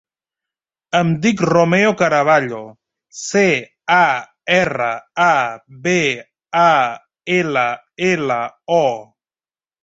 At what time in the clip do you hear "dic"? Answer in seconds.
1.25-1.41